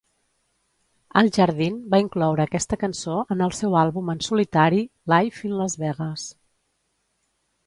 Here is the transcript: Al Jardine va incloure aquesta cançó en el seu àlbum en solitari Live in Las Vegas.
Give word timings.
Al 1.21 1.27
Jardine 1.35 1.91
va 1.95 1.99
incloure 2.03 2.45
aquesta 2.49 2.79
cançó 2.85 3.19
en 3.35 3.45
el 3.49 3.53
seu 3.59 3.77
àlbum 3.83 4.09
en 4.15 4.25
solitari 4.29 4.81
Live 5.15 5.47
in 5.51 5.55
Las 5.61 5.77
Vegas. 5.85 6.27